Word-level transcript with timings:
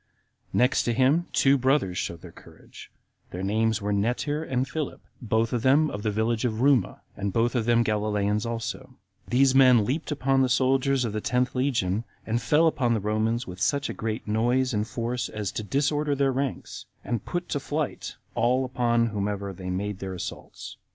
Next 0.51 0.81
to 0.85 0.95
him, 0.95 1.27
two 1.31 1.59
brothers 1.59 1.95
showed 1.95 2.21
their 2.23 2.31
courage; 2.31 2.89
their 3.29 3.43
names 3.43 3.83
were 3.83 3.93
Netir 3.93 4.41
and 4.41 4.67
Philip, 4.67 4.99
both 5.21 5.53
of 5.53 5.61
them 5.61 5.91
of 5.91 6.01
the 6.01 6.09
village 6.09 6.41
Ruma, 6.43 7.01
and 7.15 7.31
both 7.31 7.53
of 7.53 7.65
them 7.65 7.83
Galileans 7.83 8.43
also; 8.43 8.95
these 9.27 9.53
men 9.53 9.85
leaped 9.85 10.11
upon 10.11 10.41
the 10.41 10.49
soldiers 10.49 11.05
of 11.05 11.13
the 11.13 11.21
tenth 11.21 11.53
legion, 11.53 12.03
and 12.25 12.41
fell 12.41 12.65
upon 12.65 12.95
the 12.95 12.99
Romans 12.99 13.45
with 13.45 13.61
such 13.61 13.91
a 13.91 14.19
noise 14.25 14.73
and 14.73 14.87
force 14.87 15.29
as 15.29 15.51
to 15.51 15.61
disorder 15.61 16.15
their 16.15 16.31
ranks, 16.31 16.87
and 17.03 17.23
to 17.23 17.29
put 17.31 17.47
to 17.49 17.59
flight 17.59 18.15
all 18.33 18.65
upon 18.65 19.05
whomsoever 19.05 19.53
they 19.53 19.69
made 19.69 19.99
their 19.99 20.15
assaults. 20.15 20.77